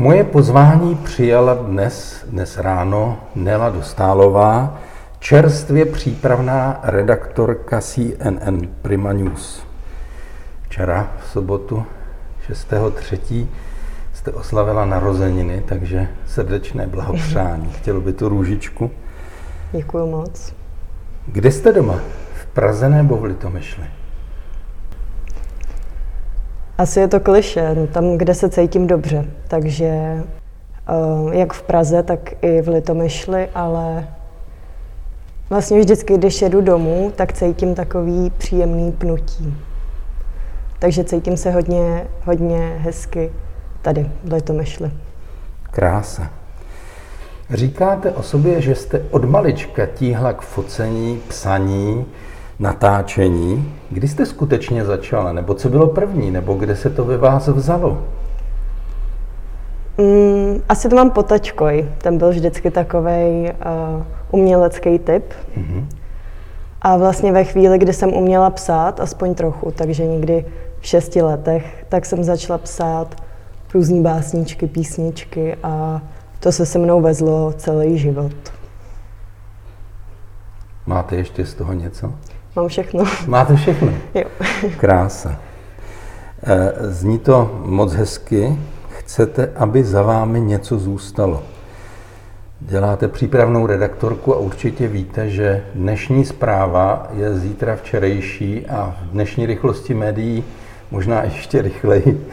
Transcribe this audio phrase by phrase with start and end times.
[0.00, 4.78] Moje pozvání přijala dnes, dnes ráno Nela Dostálová,
[5.18, 9.62] čerstvě přípravná redaktorka CNN Prima News.
[10.62, 11.84] Včera v sobotu
[12.50, 13.46] 6.3.
[14.12, 17.72] jste oslavila narozeniny, takže srdečné blahopřání.
[17.78, 18.90] Chtělo by tu růžičku.
[19.72, 20.54] Děkuji moc.
[21.26, 22.00] Kde jste doma?
[22.34, 23.99] V Praze nebo v Litomyšli?
[26.80, 29.24] Asi je to kliše, tam, kde se cítím dobře.
[29.48, 30.22] Takže eh,
[31.32, 34.08] jak v Praze, tak i v Litomyšli, ale
[35.50, 39.56] vlastně vždycky, když jedu domů, tak cítím takový příjemný pnutí.
[40.78, 43.32] Takže cítím se hodně, hodně hezky
[43.82, 44.90] tady v Litomyšli.
[45.62, 46.30] Krása.
[47.50, 52.06] Říkáte o sobě, že jste od malička tíhla k focení, psaní,
[52.60, 53.72] natáčení.
[53.90, 55.32] Kdy jste skutečně začala?
[55.32, 56.30] Nebo co bylo první?
[56.30, 58.02] Nebo kde se to ve vás vzalo?
[59.98, 61.88] Mm, asi to mám potačkoj.
[61.98, 65.24] Ten byl vždycky takový uh, umělecký typ.
[65.56, 65.86] Mm-hmm.
[66.82, 70.46] A vlastně ve chvíli, kdy jsem uměla psát, aspoň trochu, takže někdy
[70.80, 73.22] v šesti letech, tak jsem začala psát
[73.74, 76.02] různé básničky, písničky a
[76.40, 78.32] to se se mnou vezlo celý život.
[80.86, 82.12] Máte ještě z toho něco?
[82.56, 83.04] Mám všechno.
[83.26, 83.92] Máte všechno?
[84.14, 84.24] Jo.
[84.76, 85.36] Krása.
[86.42, 88.58] Eh, zní to moc hezky.
[88.88, 91.42] Chcete, aby za vámi něco zůstalo.
[92.60, 99.46] Děláte přípravnou redaktorku a určitě víte, že dnešní zpráva je zítra včerejší a v dnešní
[99.46, 100.44] rychlosti médií
[100.90, 102.26] možná ještě rychleji.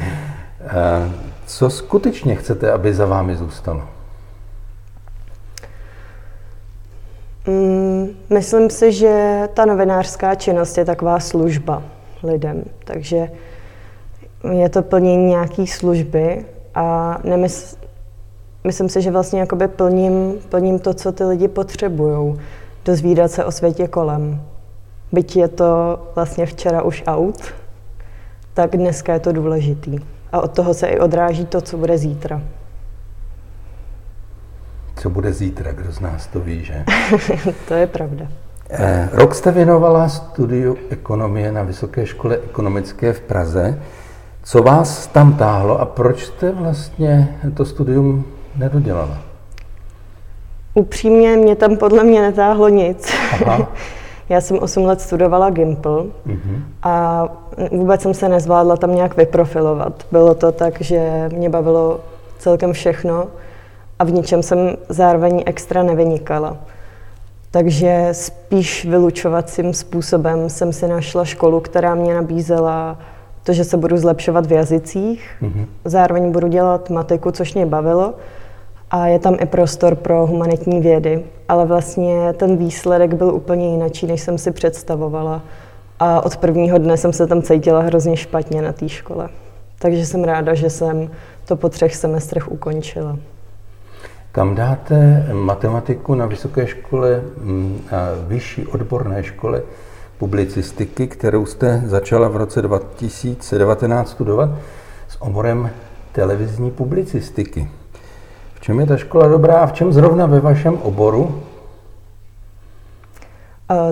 [0.69, 1.11] Eh,
[1.45, 3.96] co skutečně chcete, aby za vámi zůstalo?
[8.29, 11.83] Myslím si, že ta novinářská činnost je taková služba
[12.23, 13.31] lidem, takže
[14.53, 17.77] je to plnění nějaké služby a nemysl,
[18.63, 22.39] myslím si, že vlastně jakoby plním, plním to, co ty lidi potřebují,
[22.85, 24.41] dozvídat se o světě kolem.
[25.11, 27.41] Byť je to vlastně včera už out,
[28.53, 29.99] tak dneska je to důležitý.
[30.31, 32.41] A od toho se i odráží to, co bude zítra.
[34.97, 36.83] Co bude zítra, kdo z nás to ví, že?
[37.67, 38.27] to je pravda.
[38.69, 43.81] Eh, rok jste věnovala studiu ekonomie na Vysoké škole ekonomické v Praze.
[44.43, 48.25] Co vás tam táhlo a proč jste vlastně to studium
[48.55, 49.17] nedodělala?
[50.73, 53.13] Upřímně mě tam podle mě netáhlo nic.
[53.33, 53.67] Aha.
[54.29, 56.61] Já jsem 8 let studovala Gimple uh-huh.
[56.83, 57.23] a
[57.71, 60.05] vůbec jsem se nezvládla tam nějak vyprofilovat.
[60.11, 61.99] Bylo to tak, že mě bavilo
[62.37, 63.27] celkem všechno
[63.99, 64.57] a v ničem jsem
[64.89, 66.57] zároveň extra nevynikala.
[67.51, 72.99] Takže spíš vylučovacím způsobem jsem si našla školu, která mě nabízela
[73.43, 75.65] to, že se budu zlepšovat v jazycích, mm-hmm.
[75.85, 78.13] zároveň budu dělat matiku, což mě bavilo,
[78.91, 81.23] a je tam i prostor pro humanitní vědy.
[81.49, 85.41] Ale vlastně ten výsledek byl úplně jiný, než jsem si představovala.
[85.99, 89.29] A od prvního dne jsem se tam cítila hrozně špatně na té škole.
[89.79, 91.09] Takže jsem ráda, že jsem
[91.45, 93.17] to po třech semestrech ukončila.
[94.37, 99.61] Kam dáte matematiku na vysoké škole, mm, na vyšší odborné škole
[100.17, 104.49] publicistiky, kterou jste začala v roce 2019 studovat
[105.09, 105.69] s oborem
[106.11, 107.69] televizní publicistiky.
[108.53, 111.41] V čem je ta škola dobrá a v čem zrovna ve vašem oboru?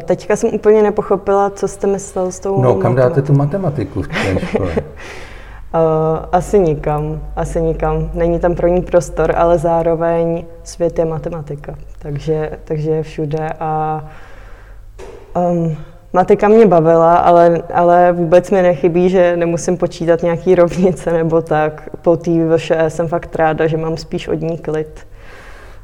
[0.06, 4.08] Teďka jsem úplně nepochopila, co jste myslel s tou No, kam dáte tu matematiku v
[4.08, 4.76] té škole?
[5.76, 8.12] Uh, asi nikam, asi nikam.
[8.14, 14.04] Není tam pro ní prostor, ale zároveň svět je matematika, takže, takže je všude a
[15.36, 15.78] um,
[16.14, 21.90] matika mě bavila, ale, ale vůbec mi nechybí, že nemusím počítat nějaký rovnice nebo tak.
[22.02, 25.08] Po té VŠE jsem fakt ráda, že mám spíš od ní klid.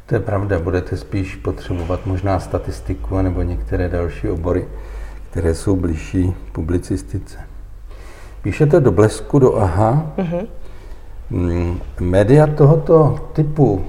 [0.05, 4.67] To je pravda, budete spíš potřebovat možná statistiku nebo některé další obory,
[5.29, 7.50] které jsou blížší publicistice.
[8.41, 10.13] Píšete do blesku, do AHA.
[10.17, 11.77] Mm-hmm.
[11.99, 13.85] Média tohoto typu,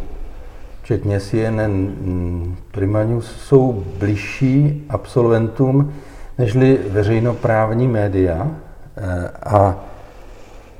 [0.82, 5.92] včetně CNN, Prima News, jsou blížší absolventům
[6.38, 8.50] nežli veřejnoprávní média.
[8.96, 9.76] Eh, a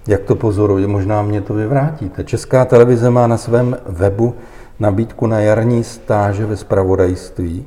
[0.07, 2.25] jak to pozoruje, možná mě to vyvrátíte.
[2.25, 4.35] Česká televize má na svém webu
[4.81, 7.67] nabídku na jarní stáže ve spravodajství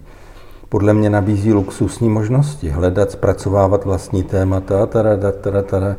[0.69, 2.69] podle mě nabízí luxusní možnosti.
[2.69, 5.95] Hledat, zpracovávat vlastní témata, tada, tada, tada.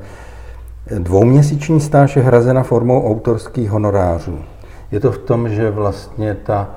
[0.99, 4.39] Dvouměsíční stáž je hrazena formou autorských honorářů.
[4.91, 6.71] Je to v tom, že vlastně ta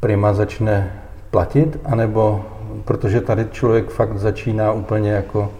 [0.00, 0.92] prima začne
[1.30, 2.44] platit, anebo
[2.84, 5.50] protože tady člověk fakt začíná úplně jako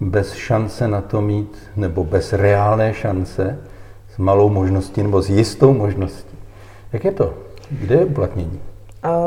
[0.00, 3.58] bez šance na to mít, nebo bez reálné šance
[4.14, 6.38] s malou možností nebo s jistou možností.
[6.92, 7.34] Jak je to?
[7.70, 8.60] Kde je uplatnění?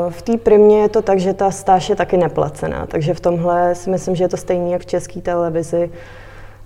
[0.08, 3.74] V té primě je to tak, že ta stáž je taky neplacená, takže v tomhle
[3.74, 5.90] si myslím, že je to stejné jak v české televizi.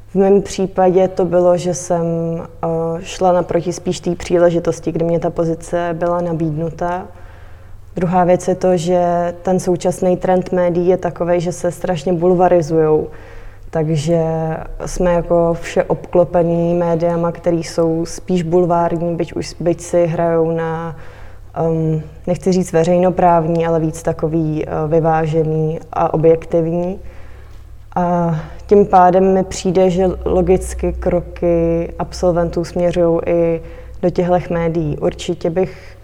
[0.08, 2.04] V mém případě to bylo, že jsem
[3.00, 7.06] šla naproti spíš té příležitosti, kdy mě ta pozice byla nabídnuta.
[7.96, 13.06] Druhá věc je to, že ten současný trend médií je takový, že se strašně bulvarizují.
[13.70, 14.22] Takže
[14.86, 20.96] jsme jako vše obklopený médiama, které jsou spíš bulvární, byť, už, byť si hrajou na,
[21.70, 26.98] um, nechci říct veřejnoprávní, ale víc takový uh, vyvážený a objektivní.
[27.96, 28.36] A
[28.66, 33.60] tím pádem mi přijde, že logicky kroky absolventů směřují i
[34.02, 34.98] do těchto médií.
[34.98, 35.96] Určitě bych,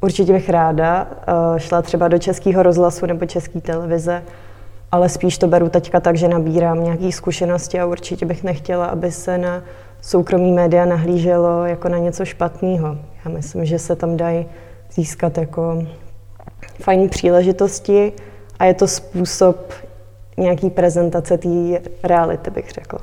[0.00, 4.22] určitě bych ráda uh, šla třeba do českého rozhlasu nebo české televize,
[4.92, 9.12] ale spíš to beru teďka tak, že nabírám nějaké zkušenosti a určitě bych nechtěla, aby
[9.12, 9.62] se na
[10.00, 12.96] soukromí média nahlíželo jako na něco špatného.
[13.24, 14.46] Já myslím, že se tam dají
[14.94, 15.86] získat jako
[16.80, 18.12] fajn příležitosti
[18.58, 19.72] a je to způsob
[20.36, 21.48] nějaký prezentace té
[22.04, 22.98] reality, bych řekla.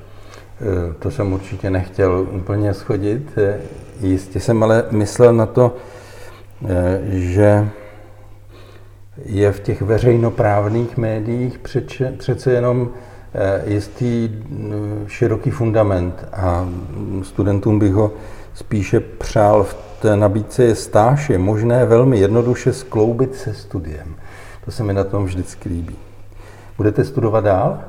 [0.62, 3.32] Eh, to jsem určitě nechtěl úplně schodit.
[3.38, 3.60] Eh,
[4.02, 5.76] jistě jsem ale myslel na to,
[6.66, 7.70] eh, že
[9.26, 12.90] je v těch veřejnoprávných médiích přeče, přece jenom
[13.66, 16.70] jistý mm, široký fundament a
[17.24, 18.12] studentům bych ho
[18.54, 24.16] spíše přál v nabídce je stáž, je možné velmi jednoduše skloubit se studiem.
[24.66, 25.96] To se mi na tom vždycky líbí.
[26.78, 27.80] Budete studovat dál?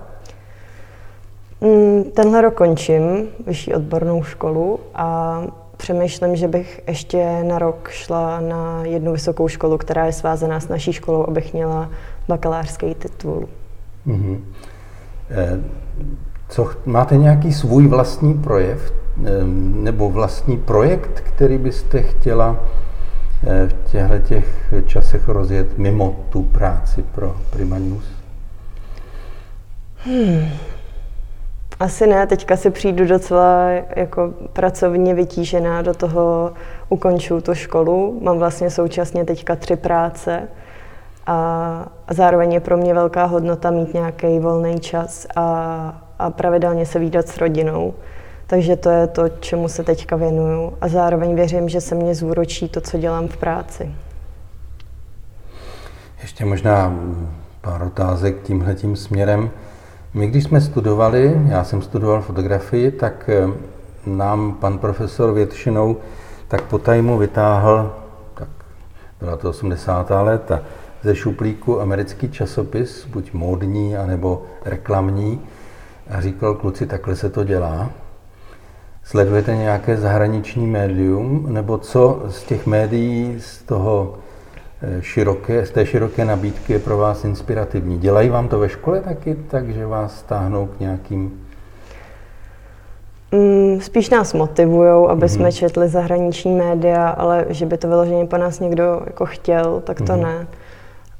[1.60, 5.42] Mm, tenhle rok končím vyšší odbornou školu a
[5.78, 10.68] Přemýšlím, že bych ještě na rok šla na jednu vysokou školu, která je svázaná s
[10.68, 11.90] naší školou, abych měla
[12.28, 13.48] bakalářský titul.
[14.06, 14.40] Mm-hmm.
[16.48, 18.92] Co, máte nějaký svůj vlastní projev
[19.74, 22.56] nebo vlastní projekt, který byste chtěla
[23.46, 28.04] eh, v těchto těch časech rozjet mimo tu práci pro Prima News?
[30.04, 30.48] Hmm.
[31.80, 36.52] Asi ne, teďka si přijdu docela jako pracovně vytížená, do toho
[36.88, 40.48] ukončuju tu školu, mám vlastně současně teďka tři práce
[41.26, 46.98] a, zároveň je pro mě velká hodnota mít nějaký volný čas a, a pravidelně se
[46.98, 47.94] výdat s rodinou.
[48.50, 52.68] Takže to je to, čemu se teďka věnuju a zároveň věřím, že se mě zúročí
[52.68, 53.90] to, co dělám v práci.
[56.22, 56.94] Ještě možná
[57.60, 59.50] pár otázek tímhletím směrem.
[60.14, 63.48] My, když jsme studovali, já jsem studoval fotografii, tak eh,
[64.06, 65.96] nám pan profesor většinou
[66.48, 67.94] tak po tajmu vytáhl,
[68.34, 68.48] tak
[69.20, 70.10] byla to 80.
[70.10, 70.60] léta,
[71.02, 75.40] ze šuplíku americký časopis, buď módní, anebo reklamní,
[76.10, 77.90] a říkal, kluci, takhle se to dělá.
[79.08, 84.18] Sledujete nějaké zahraniční médium, nebo co z těch médií, z toho
[84.82, 87.98] Eh, široké, z té široké nabídky je pro vás inspirativní.
[87.98, 91.44] Dělají vám to ve škole taky, takže vás stáhnou k nějakým
[93.32, 95.28] Mm, spíš nás motivují, aby mm-hmm.
[95.28, 99.96] jsme četli zahraniční média, ale že by to vyloženě po nás někdo jako chtěl, tak
[99.96, 100.22] to mm-hmm.
[100.22, 100.46] ne.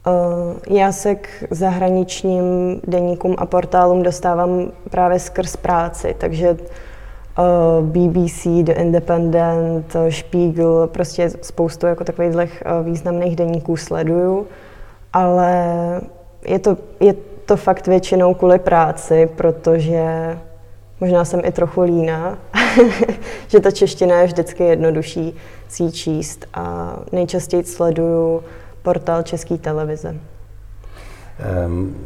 [0.07, 6.88] Uh, já se k zahraničním deníkům a portálům dostávám právě skrz práci, takže Eh,
[7.83, 14.47] BBC, The Independent, eh, Spiegel, prostě spoustu jako takových eh, významných deníků sleduju,
[15.13, 15.55] ale
[16.45, 17.15] je to, je
[17.47, 20.39] to fakt většinou kvůli práci, protože
[21.01, 22.39] možná jsem i trochu líná,
[23.49, 25.35] že ta čeština je vždycky jednodušší
[25.69, 28.43] si číst a nejčastěji sleduju
[28.83, 30.17] portál České televize.
[31.67, 31.97] Um,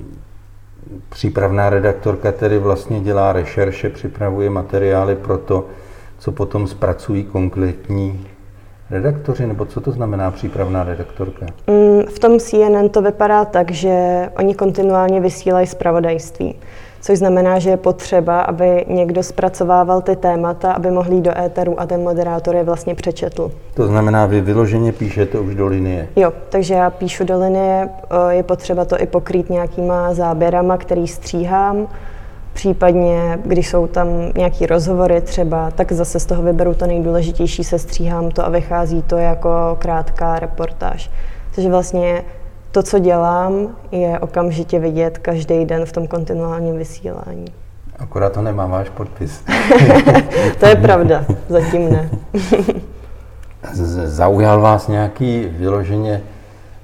[1.08, 5.66] Přípravná redaktorka tedy vlastně dělá rešerše, připravuje materiály pro to,
[6.18, 8.26] co potom zpracují konkrétní
[8.90, 11.46] redaktoři, nebo co to znamená přípravná redaktorka?
[11.66, 16.54] Mm, v tom CNN to vypadá tak, že oni kontinuálně vysílají zpravodajství
[17.02, 21.80] což znamená, že je potřeba, aby někdo zpracovával ty témata, aby mohl jít do éteru
[21.80, 23.50] a ten moderátor je vlastně přečetl.
[23.74, 26.08] To znamená, vy vyloženě píšete už do linie?
[26.16, 27.88] Jo, takže já píšu do linie,
[28.30, 31.88] je potřeba to i pokrýt nějakýma záběrama, který stříhám,
[32.52, 37.78] Případně, když jsou tam nějaký rozhovory třeba, tak zase z toho vyberu to nejdůležitější, se
[37.78, 41.10] stříhám to a vychází to jako krátká reportáž.
[41.54, 42.24] Takže vlastně
[42.72, 47.44] to, co dělám, je okamžitě vidět každý den v tom kontinuálním vysílání.
[47.98, 49.44] Akorát to nemá váš podpis.
[50.60, 52.10] to je pravda, zatím ne.
[54.04, 56.22] Zaujal vás nějaký vyloženě,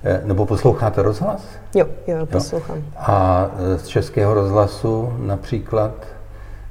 [0.04, 1.42] eh, nebo posloucháte rozhlas?
[1.74, 2.76] Jo, jo, poslouchám.
[2.76, 2.82] Jo?
[2.96, 5.92] A z českého rozhlasu například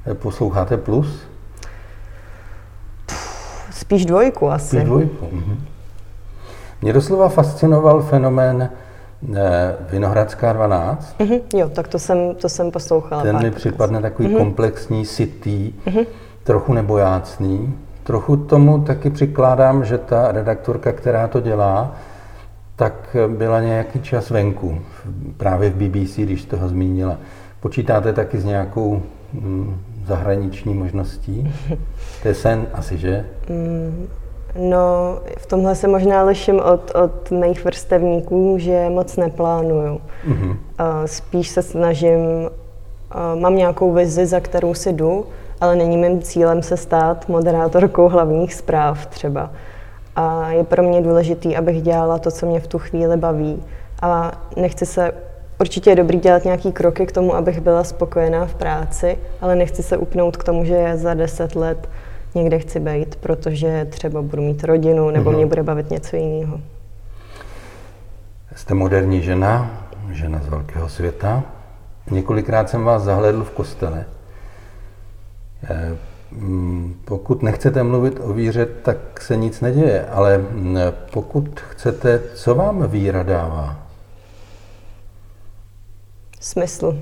[0.06, 1.22] eh, posloucháte Plus?
[3.70, 4.76] Spíš dvojku asi.
[4.76, 5.28] Spíš dvojku.
[5.32, 5.64] Mhm.
[6.82, 8.87] Mě doslova fascinoval fenomén eh,
[9.90, 11.16] Vinohradská 12.
[11.18, 13.22] Mm-hmm, jo, tak to jsem, to jsem poslouchala.
[13.22, 14.38] Ten mi připadne takový mm-hmm.
[14.38, 16.06] komplexní, sitý, mm-hmm.
[16.44, 17.74] trochu nebojácný.
[18.02, 21.96] Trochu tomu taky přikládám, že ta redaktorka, která to dělá,
[22.76, 24.78] tak byla nějaký čas venku,
[25.36, 27.18] právě v BBC, když toho zmínila.
[27.60, 31.54] Počítáte taky s nějakou mm, zahraniční možností?
[32.22, 33.24] To je sen asi, že?
[33.48, 34.08] Mm,
[34.58, 40.00] no, v tomhle se možná liším od, od mých vrstevníků, že moc neplánuju.
[40.28, 40.56] Mm-hmm.
[41.06, 42.50] Spíš se snažím,
[43.34, 45.26] mám nějakou vizi, za kterou si jdu,
[45.60, 49.50] ale není mým cílem se stát moderátorkou hlavních zpráv třeba.
[50.16, 53.62] A je pro mě důležité, abych dělala to, co mě v tu chvíli baví.
[54.02, 55.12] A nechci se
[55.60, 59.82] Určitě je dobrý dělat nějaký kroky k tomu, abych byla spokojená v práci, ale nechci
[59.82, 61.88] se upnout k tomu, že za deset let
[62.38, 65.36] někde chci být, protože třeba budu mít rodinu nebo mm-hmm.
[65.36, 66.60] mě bude bavit něco jiného.
[68.54, 69.70] Jste moderní žena,
[70.10, 71.42] žena z velkého světa.
[72.10, 74.04] Několikrát jsem vás zahledl v kostele.
[75.70, 75.96] Eh,
[76.32, 80.78] mm, pokud nechcete mluvit o víře, tak se nic neděje, ale mm,
[81.12, 83.76] pokud chcete, co vám víra dává?
[86.40, 86.98] Smysl.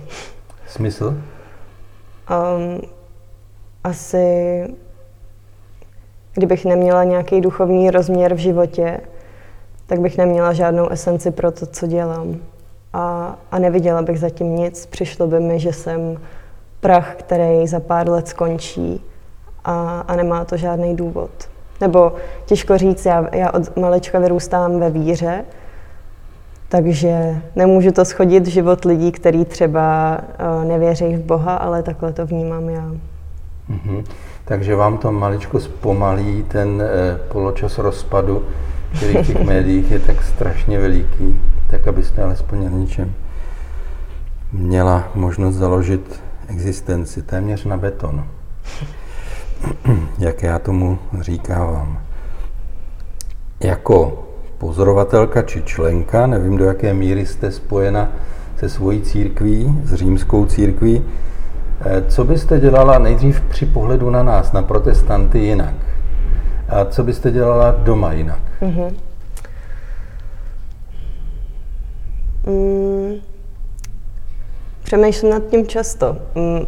[0.67, 1.17] Smysl?
[2.31, 2.81] Um,
[3.85, 4.65] asi,
[6.37, 9.01] kdybych neměla nějaký duchovní rozměr v životě,
[9.87, 12.37] tak bych neměla žádnou esenci pro to, co dělám.
[12.93, 14.87] A, a neviděla bych zatím nic.
[14.87, 16.17] Přišlo by mi, že jsem
[16.81, 19.05] prach, který za pár let skončí
[19.65, 21.31] a, a nemá to žádný důvod.
[21.81, 22.13] Nebo
[22.47, 25.45] těžko říct, já, já od malečka vyrůstám ve víře,
[26.69, 30.19] takže nemůžu to schodit život lidí, kteří třeba
[30.59, 32.91] uh, nevěří v Boha, ale takhle to vnímám já.
[33.71, 34.05] Mm-hmm.
[34.47, 38.47] Takže vám to maličko zpomalí ten eh, poločas rozpadu,
[38.97, 43.15] který v těch médiích je tak strašně veliký, tak abyste alespoň na ničem
[44.53, 48.25] měla možnost založit existenci téměř na beton,
[50.19, 52.01] jak já tomu říkávám.
[53.61, 54.27] Jako
[54.59, 58.13] pozorovatelka či členka, nevím do jaké míry jste spojena
[58.57, 61.05] se svojí církví, s římskou církví.
[61.81, 65.75] Eh, co byste dělala nejdřív při pohledu na nás, na protestanty jinak?
[66.69, 68.41] A co byste dělala doma jinak?
[68.63, 68.95] Mm-hmm.
[72.47, 73.15] Mm,
[74.83, 76.17] přemýšlím nad tím často.
[76.35, 76.67] Mm,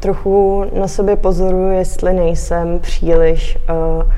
[0.00, 4.12] trochu na sobě pozoruju, jestli nejsem příliš uh,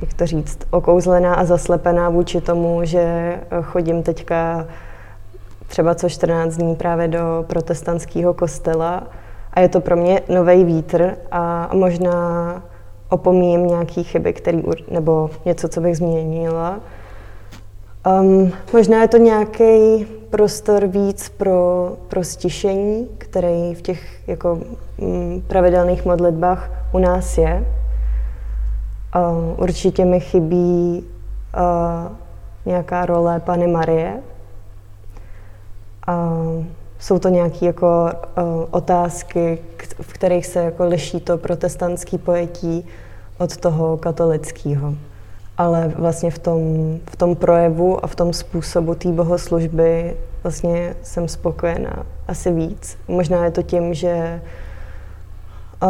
[0.00, 4.66] jak to říct, okouzlená a zaslepená vůči tomu, že eh, chodím teďka
[5.66, 9.02] třeba co 14 dní právě do protestantského kostela
[9.52, 12.62] a je to pro mě nový vítr a možná
[13.08, 16.80] opomíjím nějaké chyby, který, nebo něco, co bych změnila.
[18.20, 24.58] Um, možná je to nějaký prostor víc pro, pro stišení, který v těch jako,
[24.96, 27.66] um, pravidelných modlitbách u nás je.
[29.16, 31.04] Uh, určitě mi chybí
[31.56, 32.12] uh,
[32.66, 34.22] nějaká role Pany Marie.
[36.08, 36.64] Uh,
[37.00, 39.58] jsou to nějaké jako uh, otázky,
[40.00, 42.86] v kterých se jako liší to protestantské pojetí
[43.38, 44.94] od toho katolického.
[45.58, 46.60] Ale vlastně v tom,
[47.10, 52.98] v tom projevu a v tom způsobu té bohoslužby vlastně jsem spokojená asi víc.
[53.08, 54.40] Možná je to tím, že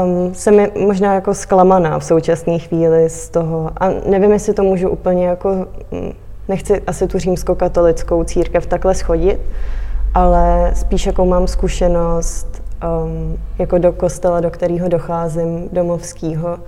[0.04, 3.70] Um, jsem je možná jako zklamaná v současné chvíli z toho.
[3.76, 6.12] A nevím, jestli to můžu úplně jako, mm,
[6.48, 9.40] nechci asi tu římskokatolickou církev takhle schodit,
[10.14, 12.62] ale spíš jako mám zkušenost
[13.04, 16.58] um, jako do kostela, do kterého docházím, domovského,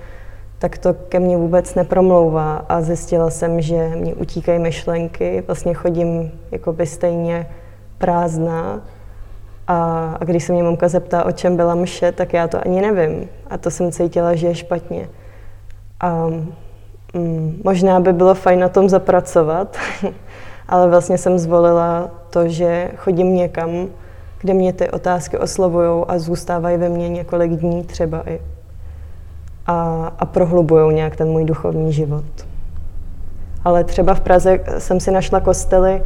[0.59, 6.33] tak to ke mně vůbec nepromlouvá a zjistila jsem, že mě utíkají myšlenky, vlastně chodím
[6.51, 7.47] jako by stejně
[7.99, 8.81] prázdná
[9.67, 9.77] a,
[10.21, 13.29] a když se mě mamka zeptá, o čem byla mše, tak já to ani nevím.
[13.51, 15.09] A to jsem cítila, že je špatně.
[16.01, 16.27] A
[17.15, 19.77] mm, možná by bylo fajn na tom zapracovat,
[20.73, 23.87] ale vlastně jsem zvolila to, že chodím někam,
[24.41, 28.41] kde mě ty otázky oslovují a zůstávají ve mně několik dní třeba i.
[29.67, 32.25] A, a prohlubují nějak ten můj duchovní život.
[33.65, 36.03] Ale třeba v Praze jsem si našla kostely,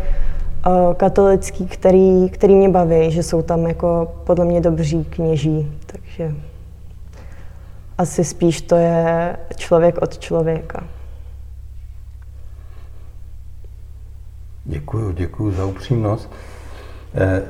[0.97, 6.35] katolický, který, který mě baví, že jsou tam jako podle mě dobří kněží, takže
[7.99, 10.96] asi spíš to je člověk od člověka.
[14.69, 16.31] Děkuju, děkuju za upřímnost.
[17.15, 17.43] Eh,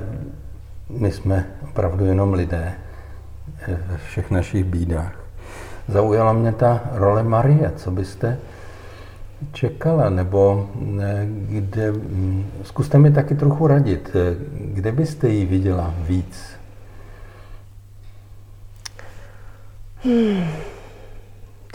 [0.90, 2.72] my jsme opravdu jenom lidé
[3.60, 5.12] eh, ve všech našich bídách.
[5.88, 7.72] Zaujala mě ta role Marie.
[7.76, 8.38] Co byste
[9.52, 10.70] čekala, nebo
[11.48, 14.10] kde, hm, zkuste mi taky trochu radit,
[14.60, 16.56] kde byste ji viděla víc?
[20.04, 20.44] Hmm,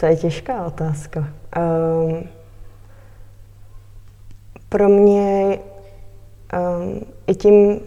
[0.00, 1.28] to je těžká otázka.
[1.56, 2.24] Um,
[4.72, 7.80] pro mě um, i tím,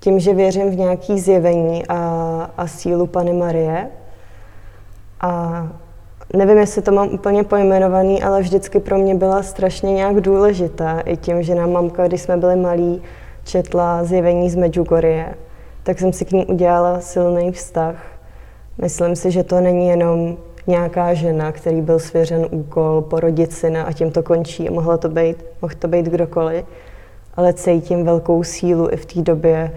[0.00, 1.98] tím, že věřím v nějaké zjevení a,
[2.56, 3.88] a sílu Pany Marie.
[5.20, 5.68] A
[6.34, 11.00] nevím, jestli to mám úplně pojmenovaný, ale vždycky pro mě byla strašně nějak důležitá.
[11.00, 13.02] I tím, že nám mamka, když jsme byli malí,
[13.44, 15.34] četla zjevení z Medjugorje,
[15.82, 17.96] tak jsem si k ní udělala silný vztah.
[18.80, 23.92] Myslím si, že to není jenom nějaká žena, který byl svěřen úkol porodit syna a
[23.92, 24.70] tím to končí.
[24.70, 26.64] Mohlo to být, mohl to být kdokoliv,
[27.34, 29.72] ale cítím velkou sílu i v té době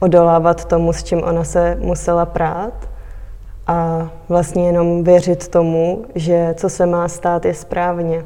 [0.00, 2.88] odolávat tomu, s čím ona se musela prát
[3.66, 8.24] a vlastně jenom věřit tomu, že co se má stát je správně.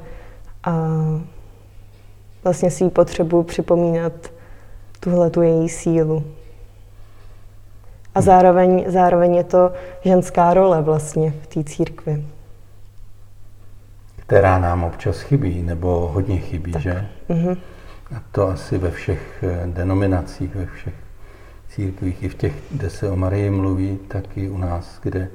[0.64, 0.88] A
[2.44, 4.12] vlastně si jí potřebuji připomínat
[5.00, 6.24] tuhle tu její sílu.
[8.14, 9.72] A zároveň, zároveň je to
[10.04, 12.24] ženská role vlastně v té církvi.
[14.16, 16.82] Která nám občas chybí, nebo hodně chybí, tak.
[16.82, 17.06] že?
[17.28, 17.56] Mm-hmm.
[18.16, 20.94] A to asi ve všech eh, denominacích, ve všech
[21.68, 25.28] církvích, i v těch, kde se o Marii mluví, tak i u nás, kde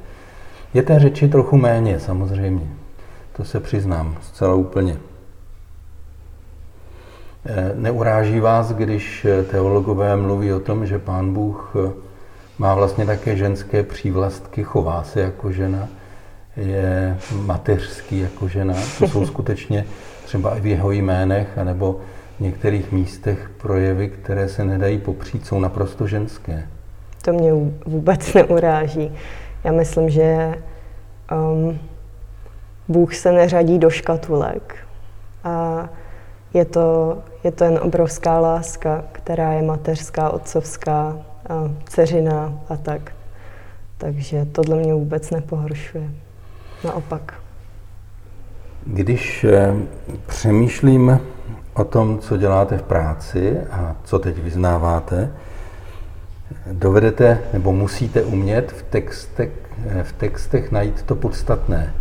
[0.74, 2.68] je té řeči trochu méně, samozřejmě.
[3.38, 4.98] To se přiznám zcela úplně.
[7.46, 11.74] Eh, neuráží vás, když eh, teologové mluví o tom, že Pán Bůh
[12.60, 15.88] má vlastně také ženské přívlastky, chová se jako žena,
[16.58, 18.74] je mateřský jako žena.
[19.00, 19.86] To jsou skutečně
[20.26, 22.00] třeba i v jeho jménech, anebo
[22.38, 26.68] v některých místech projevy, které se nedají popřít, jsou naprosto ženské.
[27.22, 27.52] To mě
[27.86, 29.12] vůbec neuráží.
[29.64, 30.56] Já myslím, že
[31.32, 31.80] um,
[32.88, 34.76] Bůh se neřadí do škatulek.
[35.44, 35.90] A
[36.54, 41.18] je to, je to jen obrovská láska, která je mateřská, otcovská,
[41.86, 43.12] dceřina a tak.
[43.98, 46.10] Takže tohle mě vůbec nepohoršuje.
[46.84, 47.34] Naopak.
[48.86, 49.74] Když eh,
[50.28, 51.20] přemýšlím
[51.74, 55.32] o tom, co děláte v práci a co teď vyznáváte,
[56.72, 59.50] dovedete nebo musíte umět v textech,
[59.88, 61.94] eh, v textech najít to podstatné.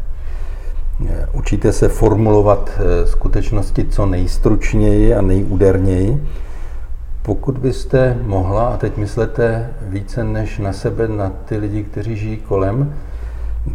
[1.08, 2.70] Eh, učíte se formulovat
[3.04, 6.26] skutečnosti co nejstručněji a nejúderněji,
[7.28, 12.36] pokud byste mohla, a teď myslete více než na sebe, na ty lidi, kteří žijí
[12.36, 12.94] kolem,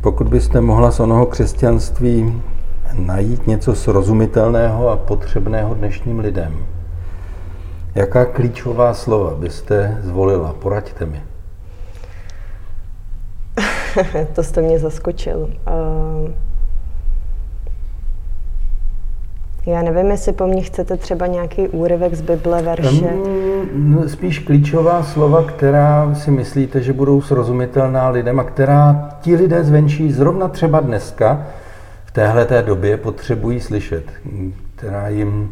[0.01, 2.41] pokud byste mohla z onoho křesťanství
[2.93, 6.65] najít něco srozumitelného a potřebného dnešním lidem,
[7.95, 10.53] jaká klíčová slova byste zvolila?
[10.53, 11.23] Poraďte mi.
[14.35, 15.49] to jste mě zaskočil.
[15.67, 16.52] Uh...
[19.65, 23.05] Já nevím, jestli po mně chcete třeba nějaký úryvek z Bible, verše.
[23.05, 29.63] Um, spíš klíčová slova, která si myslíte, že budou srozumitelná lidem a která ti lidé
[29.63, 31.45] zvenčí zrovna třeba dneska
[32.05, 34.03] v téhle té době potřebují slyšet,
[34.75, 35.51] která jim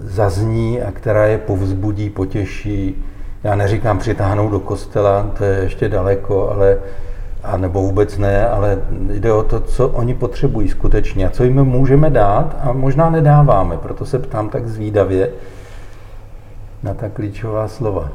[0.00, 3.04] zazní a která je povzbudí, potěší.
[3.44, 6.78] Já neříkám přitáhnout do kostela, to je ještě daleko, ale
[7.42, 11.64] a nebo vůbec ne, ale jde o to, co oni potřebují skutečně a co jim
[11.64, 15.30] můžeme dát a možná nedáváme, proto se ptám tak zvídavě
[16.82, 18.08] na ta klíčová slova.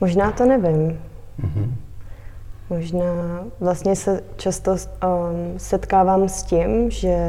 [0.00, 1.00] Možná to nevím.
[1.40, 1.72] Mm-hmm.
[2.70, 3.04] Možná
[3.60, 4.78] vlastně se často um,
[5.56, 7.28] setkávám s tím, že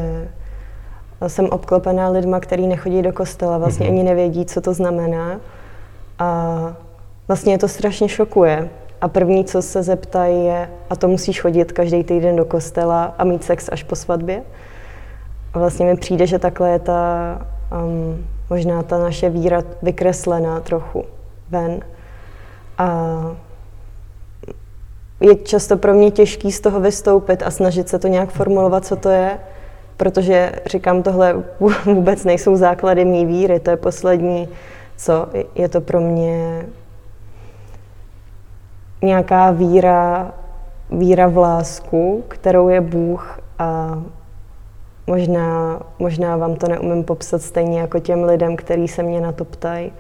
[1.28, 3.90] jsem obklopená lidma, kteří nechodí do kostela, vlastně mm-hmm.
[3.90, 5.40] ani nevědí, co to znamená.
[6.20, 6.76] A
[7.28, 8.70] vlastně je to strašně šokuje,
[9.02, 13.24] a první, co se zeptají, je, a to musíš chodit každý týden do kostela a
[13.24, 14.44] mít sex až po svatbě.
[15.54, 17.42] A vlastně mi přijde, že takhle je ta,
[17.86, 21.06] um, možná ta naše víra vykreslená trochu
[21.50, 21.80] ven.
[22.78, 22.88] A
[25.20, 28.96] je často pro mě těžký z toho vystoupit a snažit se to nějak formulovat, co
[28.96, 29.40] to je,
[29.98, 31.44] protože říkám, tohle
[31.86, 34.50] vůbec nejsou základy mý víry, to je poslední,
[34.98, 36.66] co je to pro mě
[39.02, 40.32] nějaká víra,
[40.92, 44.02] víra v lásku, kterou je Bůh a
[45.08, 49.46] možná, možná vám to neumím popsat stejně jako těm lidem, kteří se mě na to
[49.46, 49.92] ptají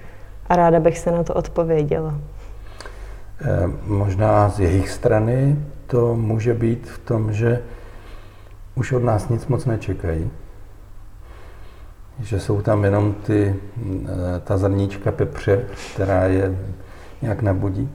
[0.49, 2.13] a ráda bych se na to odpověděla.
[3.41, 5.55] E, možná z jejich strany
[5.88, 7.62] to může být v tom, že
[8.75, 10.31] už od nás nic moc nečekají.
[12.19, 16.57] Že jsou tam jenom ty, eh, ta zrníčka pepře, která je
[17.21, 17.89] nějak nabudí.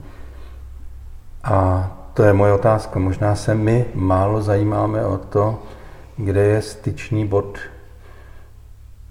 [1.45, 2.99] A to je moje otázka.
[2.99, 5.59] Možná se my málo zajímáme o to,
[6.17, 7.57] kde je styčný bod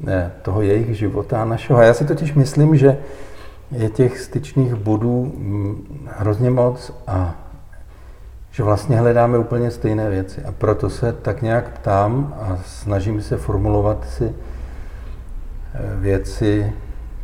[0.00, 1.78] ne, toho jejich života a našeho.
[1.78, 2.98] A já si totiž myslím, že
[3.70, 7.34] je těch styčných bodů mm, hrozně moc a
[8.50, 10.42] že vlastně hledáme úplně stejné věci.
[10.44, 16.72] A proto se tak nějak ptám a snažím se formulovat si eh, věci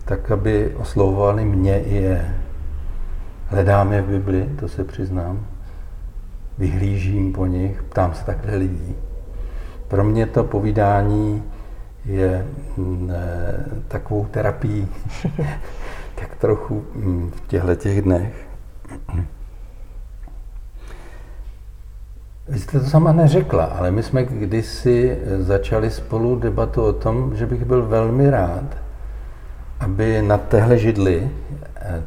[0.05, 2.40] tak, aby oslovovaly mě i je.
[3.51, 5.47] Hledám je v Bibli, to se přiznám.
[6.59, 8.97] Vyhlížím po nich, ptám se takhle lidí.
[9.89, 11.43] Pro mě to povídání
[12.05, 14.89] je mm, eh, takovou terapií,
[16.15, 18.47] tak trochu mm, v těchto těch dnech.
[22.49, 27.47] Vy jste to sama neřekla, ale my jsme kdysi začali spolu debatu o tom, že
[27.47, 28.77] bych byl velmi rád,
[29.81, 31.31] aby na téhle židli,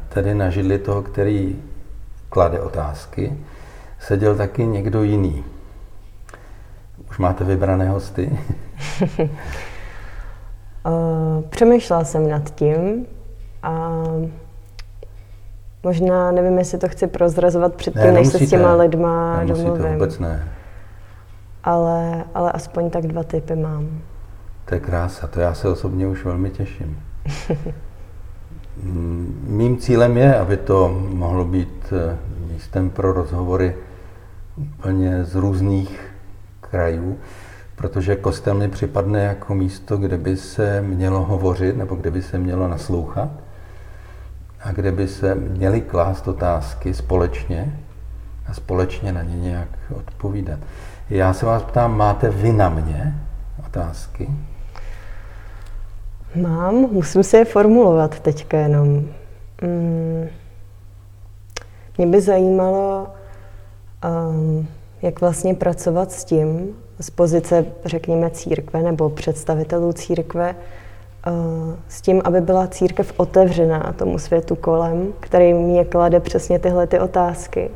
[0.08, 1.62] tedy na židli toho, který
[2.28, 3.32] klade otázky,
[4.00, 5.44] seděl taky někdo jiný.
[7.10, 8.38] Už máte vybrané hosty?
[10.86, 13.06] Eh, přemýšlela jsem nad tím
[13.62, 14.02] a
[15.82, 19.92] možná, nevím, jestli to chci prozrazovat předtím, ne, než se s těma lidma nemusíte, domluvím.
[19.92, 20.48] vůbec ne.
[21.64, 24.00] Ale, ale aspoň tak dva typy mám.
[24.64, 26.98] To je krása, to já se osobně už velmi těším.
[29.46, 32.18] Mým cílem je, aby to mohlo být eh,
[32.52, 33.74] místem pro rozhovory
[34.56, 36.00] úplně z různých
[36.60, 37.18] krajů,
[37.76, 42.38] protože kostel mi připadne jako místo, kde by se mělo hovořit nebo kde by se
[42.38, 43.30] mělo naslouchat
[44.62, 47.80] a kde by se měly klást otázky společně
[48.46, 50.58] a společně na ně nějak odpovídat.
[51.10, 53.14] Já se vás ptám, máte vy na mě
[53.66, 54.28] otázky?
[56.34, 58.88] Mám, musím si je formulovat teďka jenom.
[59.62, 60.28] Mm,
[61.98, 63.06] mě by zajímalo,
[64.28, 64.68] um,
[65.02, 70.54] jak vlastně pracovat s tím, z pozice, řekněme, církve nebo představitelů církve,
[71.26, 76.86] uh, s tím, aby byla církev otevřená tomu světu kolem, který mě klade přesně tyhle
[76.86, 77.70] ty otázky.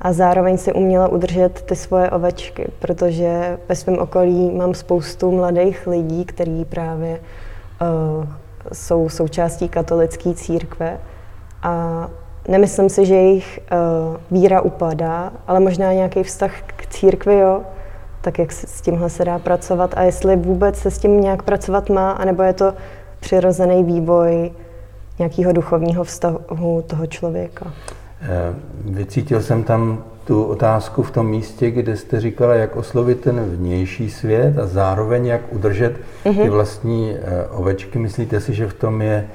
[0.00, 5.86] A zároveň si uměla udržet ty svoje ovečky, protože ve svém okolí mám spoustu mladých
[5.86, 7.20] lidí, kteří právě
[8.72, 10.98] jsou součástí katolické církve.
[11.62, 12.08] A
[12.48, 17.60] nemyslím si, že jejich uh, víra upadá, ale možná nějaký vztah k církvi, jo,
[18.20, 21.90] tak jak s tímhle se dá pracovat a jestli vůbec se s tím nějak pracovat
[21.90, 22.74] má, anebo je to
[23.20, 24.52] přirozený vývoj
[25.18, 27.72] nějakého duchovního vztahu toho člověka.
[28.24, 33.40] Eh, vycítil jsem tam tu otázku v tom místě, kde jste říkala, jak oslovit ten
[33.40, 36.48] vnější svět a zároveň jak udržet ty mhm.
[36.48, 37.98] vlastní eh, ovečky.
[37.98, 39.26] Myslíte si, že v tom je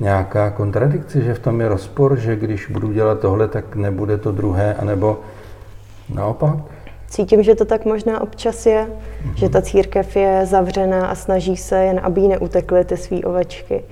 [0.00, 4.32] nějaká kontradikce, že v tom je rozpor, že když budu dělat tohle, tak nebude to
[4.32, 5.20] druhé, anebo
[6.14, 6.54] naopak?
[7.08, 9.34] Cítím, že to tak možná občas je, mm-hmm.
[9.34, 13.84] že ta církev je zavřená a snaží se jen, aby jí neutekly ty své ovečky.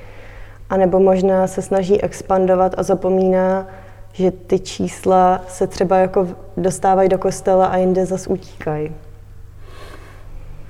[0.70, 3.66] A nebo možná se snaží expandovat a zapomíná,
[4.14, 8.92] že ty čísla se třeba jako dostávají do kostela a jinde zas utíkají.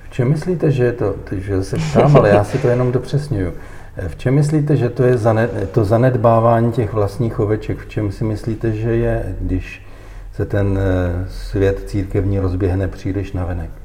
[0.03, 3.53] V čem myslíte, že je to, že se ptám, ale já si to jenom dopřesňuju.
[4.07, 5.17] V čem myslíte, že to je
[5.71, 7.79] to zanedbávání těch vlastních oveček?
[7.79, 9.81] V čem si myslíte, že je, když
[10.33, 13.84] se ten eh, svět církevní rozběhne příliš navenek?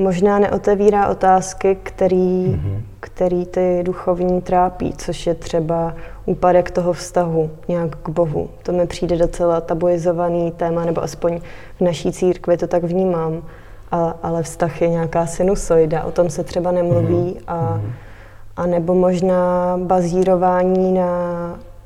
[0.00, 2.80] Možná neotevírá otázky, který, mm-hmm.
[3.00, 5.94] který ty duchovní trápí, což je třeba
[6.26, 8.50] úpadek toho vztahu nějak k Bohu.
[8.62, 11.40] To mi přijde docela tabuizovaný téma, nebo aspoň
[11.76, 13.42] v naší církvi to tak vnímám.
[13.90, 17.36] A, ale vztah je nějaká sinusoida, o tom se třeba nemluví.
[17.36, 17.42] Mm-hmm.
[17.46, 17.92] A, mhm.
[18.56, 21.10] a nebo možná bazírování na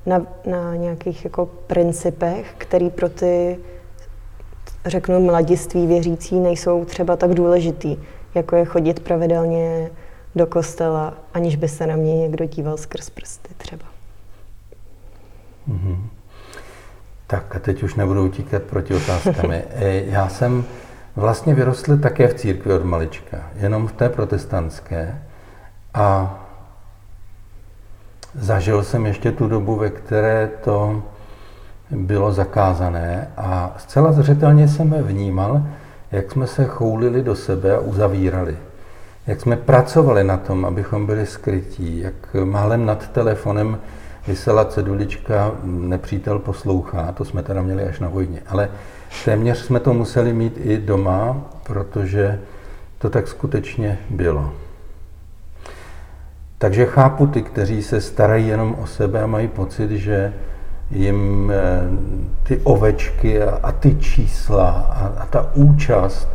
[0.07, 3.59] na, na nějakých jako principech, který pro ty,
[4.87, 7.97] řeknu, mladiství věřící nejsou třeba tak důležitý,
[8.35, 9.91] jako je chodit pravidelně
[10.35, 13.85] do kostela, aniž by se na mě někdo díval skrz prsty třeba.
[15.69, 15.99] Mm-hmm.
[17.27, 19.65] Tak a teď už nebudu utíkat proti otázkami.
[19.75, 20.65] E, já jsem
[21.17, 25.23] vlastně vyrostl také v církvi od malička, jenom v té protestantské.
[25.95, 26.39] A
[28.35, 31.03] Zažil jsem ještě tu dobu, ve které to
[31.95, 35.63] bylo zakázané a zcela zřetelně jsem vnímal,
[36.13, 38.57] jak jsme se choulili do sebe a uzavírali.
[39.27, 43.79] Jak jsme pracovali na tom, abychom byli skrytí, jak málem nad telefonem
[44.27, 48.69] vysela cedulička nepřítel poslouchá, to jsme teda měli až na vojně, ale
[49.25, 52.41] téměř jsme to museli mít i doma, protože
[52.99, 54.53] to tak skutečně bylo.
[56.59, 60.33] Takže chápu ty, kteří se starají jenom o sebe a mají pocit, že
[60.91, 61.89] jim eh,
[62.43, 66.29] ty ovečky a, a ty čísla a, a ta účast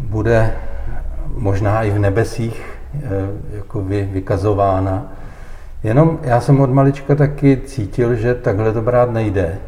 [0.00, 0.52] bude
[1.34, 3.08] možná i v nebesích eh,
[3.56, 5.12] jako vy, vykazována.
[5.82, 9.58] Jenom já jsem od malička taky cítil, že takhle to brát nejde.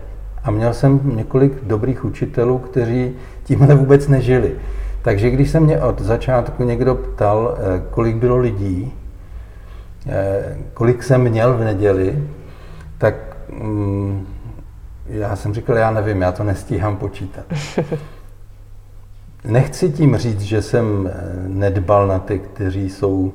[0.44, 3.12] A měl jsem několik dobrých učitelů, kteří
[3.44, 4.52] tímhle vůbec nežili.
[5.02, 8.92] Takže když se mě od začátku někdo ptal, eh, kolik bylo lidí,
[10.74, 12.18] kolik jsem měl v neděli,
[13.02, 13.14] tak
[13.48, 14.26] mm,
[15.06, 17.44] já jsem říkal, já nevím, já to nestíhám počítat.
[19.44, 23.32] Nechci tím říct, že jsem eh, nedbal na ty, kteří jsou,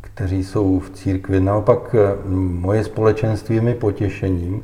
[0.00, 1.40] kteří jsou v církvi.
[1.40, 1.94] Naopak
[2.60, 4.62] moje společenství je mi potěšením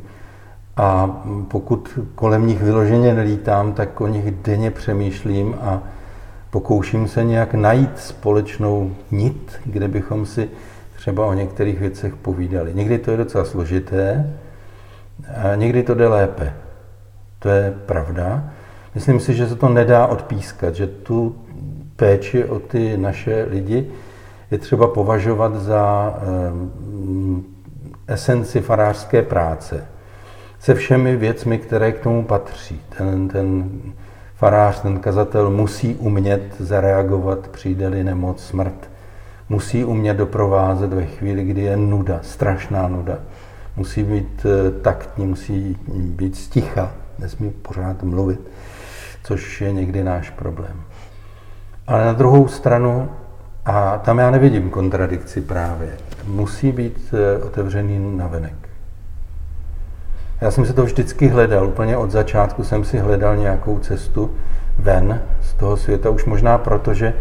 [0.77, 5.83] a pokud kolem nich vyloženě nelítám, tak o nich denně přemýšlím a
[6.51, 10.49] pokouším se nějak najít společnou nit, kde bychom si
[11.01, 12.75] třeba o některých věcech povídali.
[12.75, 14.35] Někdy to je docela složité,
[15.43, 16.53] a někdy to jde lépe.
[17.39, 18.45] To je pravda.
[18.95, 21.37] Myslím si, že se to nedá odpískat, že tu
[21.97, 23.91] péči o ty naše lidi
[24.51, 26.15] je třeba považovat za
[26.53, 27.47] um,
[28.07, 29.87] esenci farářské práce
[30.59, 32.81] se všemi věcmi, které k tomu patří.
[32.99, 33.71] Ten, ten
[34.35, 38.89] farář, ten kazatel musí umět zareagovat, přijde-li nemoc, smrt.
[39.51, 43.19] Musí umět doprovázet ve chvíli, kdy je nuda, strašná nuda.
[43.77, 48.41] Musí být eh, taktní, musí být sticha, nesmí pořád mluvit,
[49.23, 50.83] což je někdy náš problém.
[51.87, 53.09] Ale na druhou stranu,
[53.65, 55.89] a tam já nevidím kontradikci právě,
[56.27, 58.55] musí být eh, otevřený navenek.
[60.41, 64.31] Já jsem si to vždycky hledal, úplně od začátku jsem si hledal nějakou cestu
[64.79, 67.13] ven z toho světa, už možná proto, že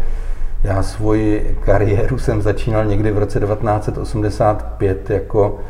[0.64, 5.60] já svoji kariéru jsem začínal někdy v roce 1985 jako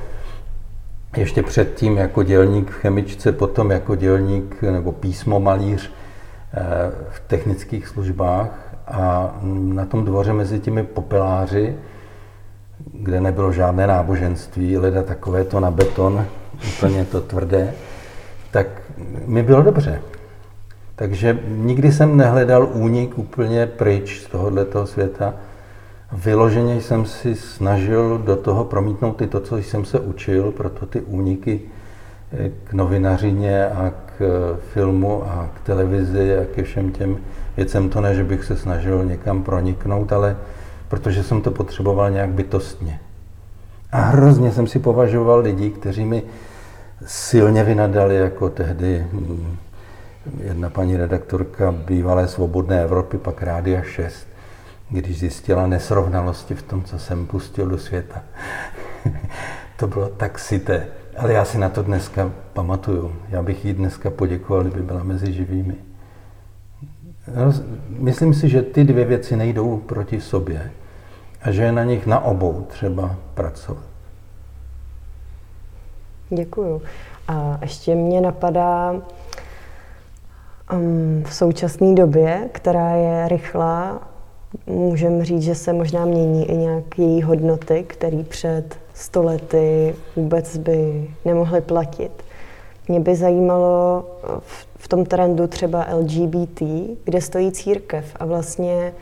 [1.16, 5.92] ještě předtím jako dělník v chemičce, potom jako dělník nebo písmo malíř
[6.54, 6.60] eh,
[7.10, 11.76] v technických službách a na tom dvoře mezi těmi popeláři,
[12.92, 16.26] kde nebylo žádné náboženství, leda takové to na beton,
[16.76, 17.74] úplně to tvrdé,
[18.50, 18.66] tak
[19.26, 20.00] mi bylo dobře.
[21.00, 25.34] Takže nikdy jsem nehledal únik úplně pryč z tohoto světa.
[26.12, 31.00] Vyloženě jsem si snažil do toho promítnout i to, co jsem se učil, proto ty
[31.00, 31.60] úniky
[32.32, 37.16] eh, k novinařině a k eh, filmu a k televizi a ke všem těm
[37.56, 37.88] věcem.
[37.88, 40.36] To ne, že bych se snažil někam proniknout, ale
[40.88, 43.00] protože jsem to potřeboval nějak bytostně.
[43.92, 46.22] A hrozně jsem si považoval lidi, kteří mi
[47.06, 49.56] silně vynadali, jako tehdy hm,
[50.44, 54.26] jedna paní redaktorka bývalé Svobodné Evropy, pak Rádia 6,
[54.90, 58.22] když zjistila nesrovnalosti v tom, co jsem pustil do světa.
[59.76, 60.86] to bylo tak sité.
[61.16, 63.12] Ale já si na to dneska pamatuju.
[63.28, 65.74] Já bych jí dneska poděkoval, kdyby byla mezi živými.
[67.88, 70.70] Myslím si, že ty dvě věci nejdou proti sobě
[71.42, 73.84] a že je na nich na obou třeba pracovat.
[76.30, 76.82] Děkuju.
[77.28, 78.94] A ještě mě napadá
[81.24, 84.08] v současné době, která je rychlá,
[84.66, 91.10] můžeme říct, že se možná mění i nějak její hodnoty, které před stolety vůbec by
[91.24, 92.10] nemohly platit.
[92.88, 94.04] Mě by zajímalo
[94.40, 96.62] v, v tom trendu třeba LGBT,
[97.04, 98.92] kde stojí církev a vlastně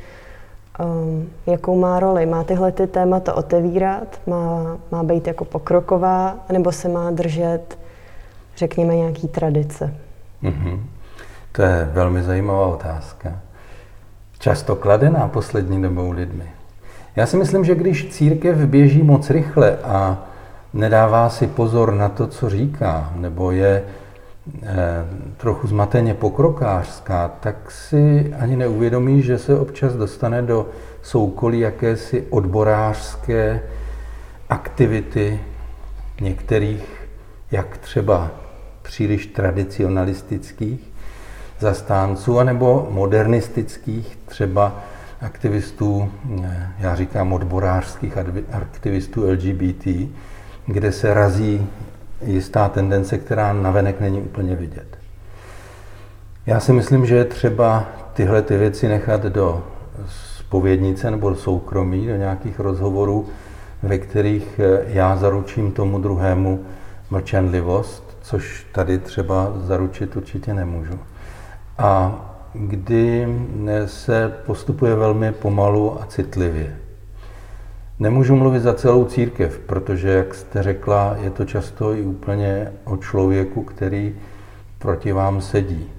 [0.85, 2.26] um, jakou má roli.
[2.26, 7.78] Má tyhle ty témata otevírat, má, má být jako pokroková, nebo se má držet,
[8.57, 9.94] řekněme, nějaký tradice?
[10.42, 10.81] Mm-hmm.
[11.59, 13.40] To je velmi zajímavá otázka.
[14.38, 16.44] Často kladená poslední dobou lidmi.
[17.16, 20.18] Já si myslím, že když církev běží moc rychle a
[20.75, 23.83] nedává si pozor na to, co říká, nebo je
[24.62, 25.05] Eh,
[25.37, 30.66] trochu zmateně pokrokářská, tak si ani neuvědomí, že se občas dostane do
[31.03, 33.61] soukolí jakési odborářské
[34.49, 35.40] aktivity
[36.21, 37.09] některých,
[37.51, 38.31] jak třeba
[38.83, 40.81] příliš tradicionalistických
[41.59, 44.81] zastánců, anebo modernistických třeba
[45.21, 46.11] aktivistů,
[46.44, 48.18] eh, já říkám odborářských
[48.53, 50.09] aktivistů LGBT,
[50.66, 51.66] kde se razí
[52.25, 54.99] jistá tendence, která navenek není úplně vidět.
[56.47, 59.64] Já si myslím, že je třeba tyhle ty věci nechat do
[60.07, 63.29] spovědnice nebo do soukromí, do nějakých rozhovorů,
[63.83, 66.64] ve kterých eh, já zaručím tomu druhému
[67.11, 70.99] mlčenlivost, což tady třeba zaručit určitě nemůžu.
[71.79, 73.29] A kdy
[73.87, 76.77] se postupuje velmi pomalu a citlivě.
[77.99, 82.97] Nemůžu mluvit za celou církev, protože, jak jste řekla, je to často i úplně o
[82.97, 84.14] člověku, který
[84.79, 85.91] proti vám sedí.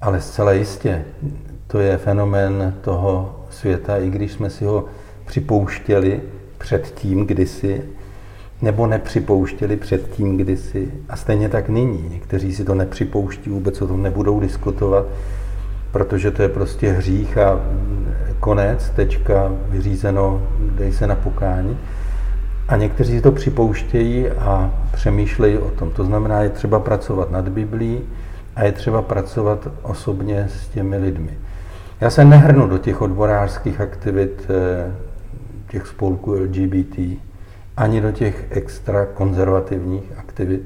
[0.00, 1.04] Ale zcela jistě,
[1.66, 4.84] to je fenomén toho světa, i když jsme si ho
[5.26, 6.20] připouštěli
[6.58, 7.82] předtím kdysi,
[8.64, 10.88] nebo nepřipouštěli předtím kdysi.
[11.08, 12.08] A stejně tak nyní.
[12.10, 15.06] Někteří si to nepřipouští, vůbec o tom nebudou diskutovat,
[15.90, 17.60] protože to je prostě hřích a
[18.40, 21.78] konec, tečka, vyřízeno, dej se na pokání.
[22.68, 25.90] A někteří si to připouštějí a přemýšlejí o tom.
[25.90, 28.00] To znamená, je třeba pracovat nad Biblí
[28.56, 31.38] a je třeba pracovat osobně s těmi lidmi.
[32.00, 34.94] Já se nehrnu do těch odborářských aktivit eh,
[35.70, 36.98] těch spolků LGBT,
[37.76, 40.62] ani do těch extra konzervativních aktivit,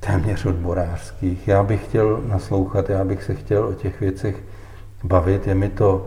[0.00, 1.48] téměř odborářských.
[1.48, 4.36] Já bych chtěl naslouchat, já bych se chtěl o těch věcech
[5.04, 5.46] bavit.
[5.46, 6.06] Je mi to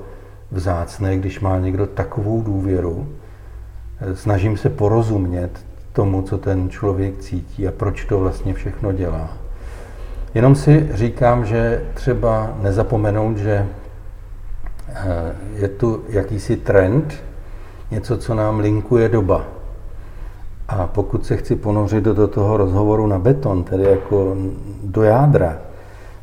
[0.51, 3.07] vzácné, když má někdo takovou důvěru.
[4.13, 9.37] Snažím se porozumět tomu, co ten člověk cítí a proč to vlastně všechno dělá.
[10.33, 13.67] Jenom si říkám, že třeba nezapomenout, že
[14.89, 17.23] eh, je tu jakýsi trend,
[17.91, 19.54] něco, co nám linkuje doba.
[20.67, 24.35] A pokud se chci ponořit do toho rozhovoru na beton, tedy jako
[24.83, 25.57] do jádra,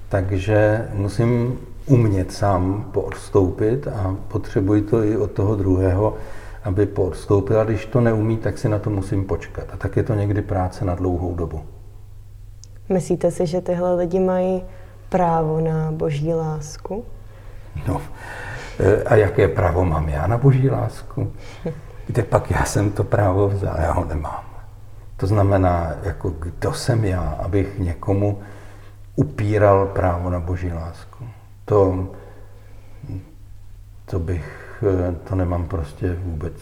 [0.08, 6.14] takže musím umět sám poodstoupit a potřebuji to i od toho druhého,
[6.64, 7.60] aby poodstoupil.
[7.60, 9.64] A když to neumí, tak si na to musím počkat.
[9.72, 11.60] A tak je to někdy práce na dlouhou dobu.
[12.88, 14.62] Myslíte si, že tyhle lidi mají
[15.08, 17.04] právo na boží lásku?
[17.88, 18.00] No,
[18.78, 21.32] e, a jaké právo mám já na boží lásku?
[22.12, 24.44] Kde pak já jsem to právo vzal, já ho nemám.
[25.16, 28.42] To znamená, jako kdo jsem já, abych někomu
[29.16, 31.24] upíral právo na boží lásku.
[31.64, 32.08] To,
[34.04, 34.84] to bych,
[35.28, 36.54] to nemám prostě vůbec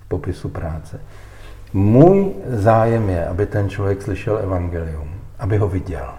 [0.00, 1.00] v popisu práce.
[1.72, 5.08] Můj zájem je, aby ten člověk slyšel evangelium,
[5.38, 6.14] aby ho viděl.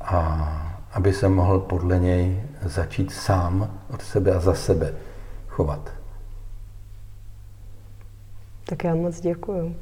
[0.00, 0.48] A
[0.92, 4.92] aby se mohl podle něj začít sám od sebe a za sebe
[5.48, 6.03] chovat.
[8.64, 9.74] Tak já moc děkuju.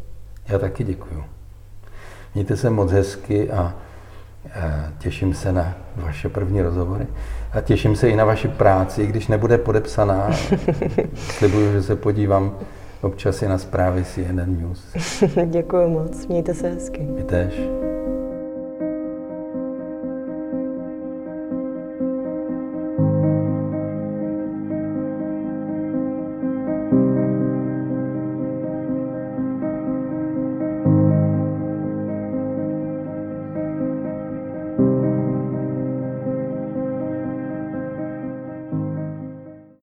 [0.48, 1.24] Já taky děkuju.
[2.34, 3.74] Mějte se moc hezky a
[4.98, 7.06] těším se na vaše první rozhovory
[7.52, 10.30] a těším se i na vaši práci, když nebude podepsaná.
[11.14, 12.58] Slibuju, že se podívám
[13.00, 14.94] občas i na zprávy CNN News.
[15.46, 17.08] Děkuji moc, mějte se hezky.
[17.16, 17.81] Vy tež.